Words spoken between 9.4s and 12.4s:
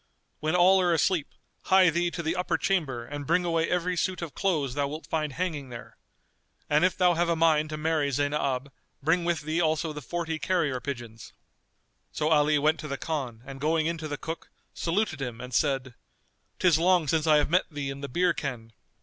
thee also the forty carrier pigeons." So